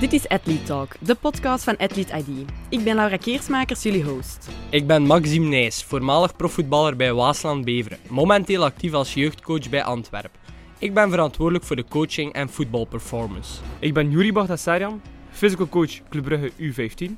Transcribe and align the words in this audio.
Dit 0.00 0.12
is 0.12 0.28
Athlete 0.28 0.62
Talk, 0.62 0.94
de 1.00 1.14
podcast 1.14 1.64
van 1.64 1.76
Athlete 1.76 2.16
ID. 2.16 2.50
Ik 2.68 2.84
ben 2.84 2.94
Laura 2.94 3.16
Keersmakers, 3.16 3.82
jullie 3.82 4.04
host. 4.04 4.48
Ik 4.70 4.86
ben 4.86 5.02
Maxime 5.02 5.48
Nijs, 5.48 5.84
voormalig 5.84 6.36
profvoetballer 6.36 6.96
bij 6.96 7.12
Waasland 7.12 7.64
Beveren, 7.64 7.98
momenteel 8.08 8.64
actief 8.64 8.92
als 8.92 9.14
jeugdcoach 9.14 9.68
bij 9.68 9.84
Antwerpen. 9.84 10.40
Ik 10.78 10.94
ben 10.94 11.10
verantwoordelijk 11.10 11.64
voor 11.64 11.76
de 11.76 11.84
coaching 11.88 12.32
en 12.32 12.48
voetbalperformance. 12.48 13.60
Ik 13.78 13.94
ben 13.94 14.10
Yuri 14.10 14.32
Bagdasarian, 14.32 15.02
physical 15.30 15.68
coach 15.68 16.08
Club 16.08 16.24
Brugge 16.24 16.52
U15. 16.58 17.12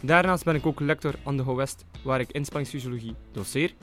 Daarnaast 0.00 0.44
ben 0.44 0.54
ik 0.54 0.66
ook 0.66 0.80
lector 0.80 1.14
aan 1.24 1.36
de 1.36 1.54
West, 1.54 1.84
waar 2.04 2.20
ik 2.20 2.30
inspanningsfysiologie 2.30 3.14
doseer. 3.32 3.74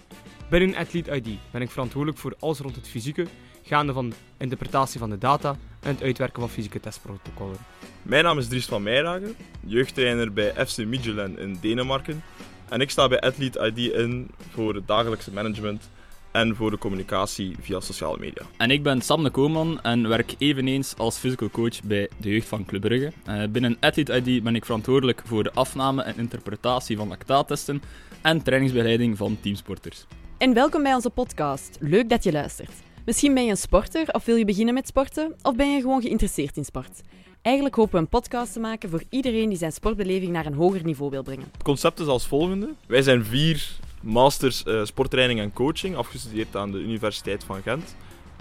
Binnen 0.49 0.75
Athlete 0.75 1.15
ID 1.15 1.27
ben 1.51 1.61
ik 1.61 1.71
verantwoordelijk 1.71 2.19
voor 2.19 2.35
alles 2.39 2.59
rond 2.59 2.75
het 2.75 2.87
fysieke, 2.87 3.27
gaande 3.67 3.93
van 3.93 4.13
interpretatie 4.37 4.99
van 4.99 5.09
de 5.09 5.17
data 5.17 5.55
en 5.79 5.89
het 5.89 6.03
uitwerken 6.03 6.39
van 6.39 6.49
fysieke 6.49 6.79
testprotocollen. 6.79 7.57
Mijn 8.01 8.23
naam 8.23 8.37
is 8.37 8.47
Dries 8.47 8.65
van 8.65 8.83
Meijragen, 8.83 9.35
jeugdtrainer 9.59 10.33
bij 10.33 10.67
FC 10.67 10.77
Midtjylland 10.77 11.37
in 11.37 11.57
Denemarken. 11.61 12.23
En 12.69 12.81
ik 12.81 12.89
sta 12.89 13.07
bij 13.07 13.19
Athlete 13.19 13.71
ID 13.73 13.93
in 13.93 14.29
voor 14.49 14.75
het 14.75 14.87
dagelijkse 14.87 15.33
management 15.33 15.89
en 16.31 16.55
voor 16.55 16.71
de 16.71 16.77
communicatie 16.77 17.55
via 17.59 17.79
sociale 17.79 18.17
media. 18.19 18.43
En 18.57 18.71
ik 18.71 18.83
ben 18.83 19.01
Sam 19.01 19.23
de 19.23 19.29
Kooman 19.29 19.81
en 19.81 20.07
werk 20.07 20.35
eveneens 20.37 20.97
als 20.97 21.17
physical 21.17 21.49
coach 21.49 21.83
bij 21.83 22.09
de 22.17 22.29
jeugd 22.29 22.47
van 22.47 22.65
Club 22.65 22.81
Brugge. 22.81 23.11
Uh, 23.29 23.43
binnen 23.49 23.77
Athlete 23.79 24.21
ID 24.21 24.43
ben 24.43 24.55
ik 24.55 24.65
verantwoordelijk 24.65 25.21
voor 25.25 25.43
de 25.43 25.51
afname 25.51 26.01
en 26.01 26.17
interpretatie 26.17 26.97
van 26.97 27.07
lactaattesten 27.07 27.81
en 28.21 28.43
trainingsbegeleiding 28.43 29.17
van 29.17 29.37
teamsporters. 29.41 30.05
En 30.37 30.53
welkom 30.53 30.83
bij 30.83 30.93
onze 30.93 31.09
podcast. 31.09 31.77
Leuk 31.79 32.09
dat 32.09 32.23
je 32.23 32.31
luistert. 32.31 32.86
Misschien 33.07 33.33
ben 33.33 33.43
je 33.43 33.49
een 33.49 33.57
sporter 33.57 34.07
of 34.11 34.25
wil 34.25 34.35
je 34.35 34.45
beginnen 34.45 34.73
met 34.73 34.87
sporten, 34.87 35.35
of 35.41 35.55
ben 35.55 35.73
je 35.73 35.81
gewoon 35.81 36.01
geïnteresseerd 36.01 36.57
in 36.57 36.65
sport. 36.65 37.01
Eigenlijk 37.41 37.75
hopen 37.75 37.93
we 37.93 37.99
een 37.99 38.07
podcast 38.07 38.53
te 38.53 38.59
maken 38.59 38.89
voor 38.89 39.03
iedereen 39.09 39.49
die 39.49 39.57
zijn 39.57 39.71
sportbeleving 39.71 40.31
naar 40.31 40.45
een 40.45 40.53
hoger 40.53 40.83
niveau 40.83 41.11
wil 41.11 41.23
brengen. 41.23 41.47
Het 41.51 41.63
concept 41.63 41.99
is 41.99 42.07
als 42.07 42.27
volgende. 42.27 42.73
Wij 42.87 43.01
zijn 43.01 43.25
vier 43.25 43.69
masters 44.01 44.63
uh, 44.65 44.85
sporttraining 44.85 45.39
en 45.39 45.53
coaching, 45.53 45.95
afgestudeerd 45.95 46.55
aan 46.55 46.71
de 46.71 46.77
Universiteit 46.77 47.43
van 47.43 47.61
Gent. 47.61 47.95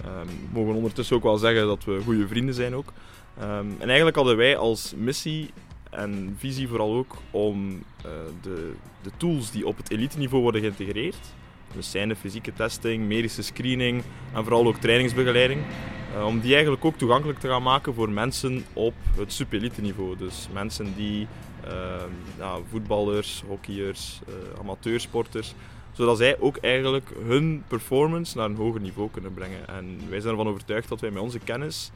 Um, 0.05 0.27
we 0.27 0.59
mogen 0.59 0.73
ondertussen 0.73 1.15
ook 1.15 1.23
wel 1.23 1.37
zeggen 1.37 1.67
dat 1.67 1.83
we 1.83 2.01
goede 2.03 2.27
vrienden 2.27 2.55
zijn 2.55 2.75
ook. 2.75 2.93
Um, 3.41 3.75
en 3.79 3.87
eigenlijk 3.87 4.15
hadden 4.15 4.37
wij 4.37 4.57
als 4.57 4.93
missie 4.95 5.49
en 5.89 6.35
visie 6.37 6.67
vooral 6.67 6.93
ook 6.93 7.15
om 7.31 7.69
uh, 7.71 8.11
de, 8.41 8.73
de 9.01 9.11
tools 9.17 9.51
die 9.51 9.67
op 9.67 9.77
het 9.77 9.91
elite 9.91 10.17
niveau 10.17 10.43
worden 10.43 10.61
geïntegreerd, 10.61 11.33
dus 11.73 11.91
zijn 11.91 12.09
de 12.09 12.15
fysieke 12.15 12.53
testing, 12.53 13.07
medische 13.07 13.41
screening 13.41 14.03
en 14.33 14.43
vooral 14.43 14.67
ook 14.67 14.77
trainingsbegeleiding. 14.77 15.61
Uh, 16.15 16.25
om 16.25 16.39
die 16.39 16.53
eigenlijk 16.53 16.85
ook 16.85 16.97
toegankelijk 16.97 17.39
te 17.39 17.47
gaan 17.47 17.63
maken 17.63 17.93
voor 17.93 18.09
mensen 18.09 18.65
op 18.73 18.93
het 19.15 19.33
superelite 19.33 19.81
niveau. 19.81 20.17
Dus 20.17 20.47
mensen 20.53 20.93
die 20.95 21.27
ja, 22.37 22.57
voetballers, 22.69 23.43
hockeyers, 23.47 24.19
uh, 24.29 24.59
amateursporters, 24.59 25.53
zodat 25.91 26.17
zij 26.17 26.39
ook 26.39 26.57
eigenlijk 26.57 27.09
hun 27.25 27.63
performance 27.67 28.37
naar 28.37 28.45
een 28.45 28.55
hoger 28.55 28.81
niveau 28.81 29.09
kunnen 29.11 29.33
brengen. 29.33 29.67
En 29.67 29.99
wij 30.09 30.19
zijn 30.19 30.31
ervan 30.31 30.47
overtuigd 30.47 30.89
dat 30.89 31.01
wij 31.01 31.11
met 31.11 31.21
onze 31.21 31.39
kennis 31.39 31.91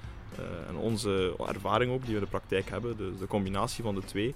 en 0.67 0.75
onze 0.75 1.33
ervaring 1.47 1.91
ook 1.91 2.01
die 2.01 2.09
we 2.09 2.19
in 2.19 2.23
de 2.23 2.29
praktijk 2.29 2.69
hebben, 2.69 2.97
dus 2.97 3.17
de 3.19 3.27
combinatie 3.27 3.83
van 3.83 3.95
de 3.95 4.03
twee, 4.05 4.33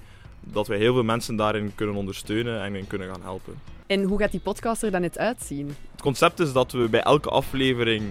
dat 0.51 0.67
wij 0.67 0.77
heel 0.77 0.93
veel 0.93 1.03
mensen 1.03 1.35
daarin 1.35 1.71
kunnen 1.75 1.95
ondersteunen 1.95 2.61
en 2.61 2.75
in 2.75 2.87
kunnen 2.87 3.07
gaan 3.07 3.21
helpen. 3.21 3.53
En 3.87 4.03
hoe 4.03 4.19
gaat 4.19 4.31
die 4.31 4.39
podcast 4.39 4.83
er 4.83 4.91
dan 4.91 5.01
net 5.01 5.17
uitzien? 5.17 5.75
Het 5.91 6.01
concept 6.01 6.39
is 6.39 6.53
dat 6.53 6.71
we 6.71 6.89
bij 6.89 7.01
elke 7.01 7.29
aflevering 7.29 8.03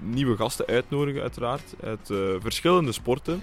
nieuwe 0.00 0.36
gasten 0.36 0.66
uitnodigen, 0.66 1.22
uiteraard, 1.22 1.74
uit 1.82 2.10
uh, 2.10 2.18
verschillende 2.40 2.92
sporten 2.92 3.42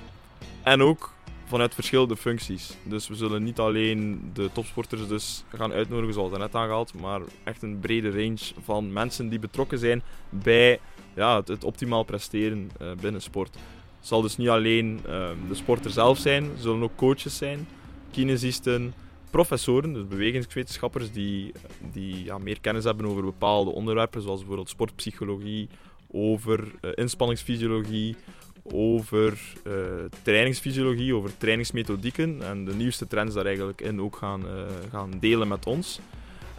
en 0.64 0.82
ook 0.82 1.14
vanuit 1.46 1.74
verschillende 1.74 2.18
functies. 2.18 2.78
Dus 2.84 3.08
we 3.08 3.16
zullen 3.16 3.44
niet 3.44 3.59
alleen 3.59 4.32
de 4.34 4.50
topsporters 4.52 5.08
dus 5.08 5.44
gaan 5.56 5.72
uitnodigen, 5.72 6.14
zoals 6.14 6.38
net 6.38 6.56
aangehaald, 6.56 6.94
maar 7.02 7.22
echt 7.44 7.62
een 7.62 7.80
brede 7.80 8.09
range 8.09 8.53
van 8.64 8.94
mensen 8.94 9.30
die 9.30 9.40
betrokken 9.40 9.80
zijn 9.80 10.03
bij 10.30 10.80
ja, 11.16 11.36
het, 11.36 11.47
het 11.47 11.64
optimaal 11.64 12.03
presteren 12.03 12.72
uh, 12.81 12.88
binnen 13.02 13.22
sport. 13.22 13.53
Het 13.53 14.08
zal 14.08 14.22
dus 14.22 14.38
niet 14.38 14.50
alleen 14.50 15.00
uh, 15.06 15.30
de 15.47 15.56
sporter 15.56 15.91
zelf 15.91 16.18
zijn, 16.18 16.44
er 16.44 16.59
zullen 16.59 16.84
ook 16.84 16.96
coaches 16.96 17.38
zijn, 17.38 17.68
kinesisten, 18.11 18.94
professoren, 19.29 19.94
dus 19.94 20.07
bewegingswetenschappers, 20.07 21.11
die, 21.11 21.51
die 21.91 22.23
ja, 22.23 22.38
meer 22.38 22.59
kennis 22.59 22.83
hebben 22.83 23.05
over 23.05 23.23
bepaalde 23.23 23.72
onderwerpen, 23.72 24.22
zoals 24.22 24.39
bijvoorbeeld 24.39 24.69
sportpsychologie, 24.69 25.69
over 26.11 26.72
uh, 26.81 26.91
inspanningsfysiologie, 26.95 28.16
over 28.63 29.39
uh, 29.67 29.73
trainingsfysiologie, 30.22 31.16
over 31.16 31.38
trainingsmethodieken 31.38 32.41
en 32.41 32.66
de 32.66 32.73
nieuwste 32.73 33.07
trends 33.07 33.35
daar 33.35 33.45
eigenlijk 33.45 33.81
in 33.81 34.01
ook 34.01 34.16
gaan, 34.16 34.45
uh, 34.45 34.66
gaan 34.91 35.11
delen 35.19 35.47
met 35.47 35.66
ons. 35.66 35.99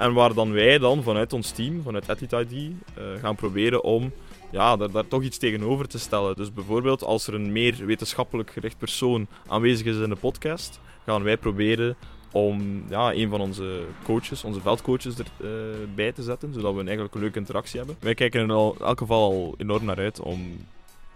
En 0.03 0.13
waar 0.13 0.35
dan 0.35 0.53
wij 0.53 0.79
dan 0.79 1.03
vanuit 1.03 1.33
ons 1.33 1.51
team, 1.51 1.83
vanuit 1.83 2.09
Athlete 2.09 2.47
ID, 2.49 2.73
gaan 3.21 3.35
proberen 3.35 3.85
om 3.85 4.13
ja, 4.51 4.77
daar, 4.77 4.91
daar, 4.91 5.09
toch 5.09 5.23
iets 5.23 5.39
tegenover 5.39 5.89
te 5.89 5.99
stellen. 5.99 6.37
Dus 6.37 6.53
bijvoorbeeld 6.53 7.03
als 7.05 7.27
er 7.27 7.35
een 7.35 7.53
meer 7.53 7.87
wetenschappelijk 7.87 8.51
gericht 8.51 8.79
persoon 8.79 9.27
aanwezig 9.47 9.87
is 9.87 9.97
in 9.97 10.09
de 10.09 10.17
podcast, 10.17 10.81
gaan 11.07 11.23
wij 11.23 11.37
proberen 11.37 11.97
om 12.33 12.85
ja, 12.89 13.13
een 13.13 13.29
van 13.29 13.41
onze 13.41 13.85
coaches, 14.05 14.45
onze 14.45 14.61
veldcoaches 14.61 15.15
erbij 15.17 16.07
uh, 16.07 16.13
te 16.13 16.23
zetten, 16.23 16.53
zodat 16.55 16.75
we 16.75 16.85
eigenlijk 16.85 17.15
een 17.15 17.21
leuke 17.21 17.39
interactie 17.39 17.79
hebben. 17.79 17.97
Wij 18.01 18.15
kijken 18.15 18.41
er 18.41 18.47
in 18.47 18.53
elk 18.81 18.99
geval 18.99 19.31
al 19.31 19.55
enorm 19.57 19.85
naar 19.85 19.99
uit 19.99 20.21
om 20.21 20.57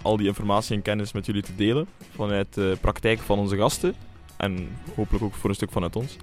al 0.03 0.17
die 0.17 0.27
informatie 0.27 0.77
en 0.77 0.83
kennis 0.83 1.13
met 1.13 1.27
jullie 1.27 1.43
te 1.43 1.55
delen 1.55 1.89
vanuit 2.15 2.55
de 2.55 2.77
praktijk 2.81 3.19
van 3.19 3.39
onze 3.39 3.57
gasten 3.57 3.95
en 4.37 4.69
hopelijk 4.95 5.25
ook 5.25 5.35
voor 5.35 5.51
een 5.51 5.57
stuk 5.57 5.71
vanuit 5.71 5.97
ons. 5.97 6.17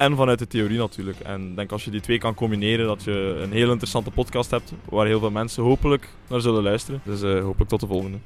En 0.00 0.16
vanuit 0.16 0.38
de 0.38 0.46
theorie 0.46 0.78
natuurlijk. 0.78 1.20
En 1.20 1.48
ik 1.48 1.56
denk 1.56 1.72
als 1.72 1.84
je 1.84 1.90
die 1.90 2.00
twee 2.00 2.18
kan 2.18 2.34
combineren, 2.34 2.86
dat 2.86 3.04
je 3.04 3.38
een 3.42 3.52
heel 3.52 3.70
interessante 3.70 4.10
podcast 4.10 4.50
hebt 4.50 4.72
waar 4.88 5.06
heel 5.06 5.18
veel 5.18 5.30
mensen 5.30 5.62
hopelijk 5.62 6.08
naar 6.28 6.40
zullen 6.40 6.62
luisteren. 6.62 7.00
Dus 7.04 7.22
uh, 7.22 7.42
hopelijk 7.42 7.70
tot 7.70 7.80
de 7.80 7.86
volgende. 7.86 8.18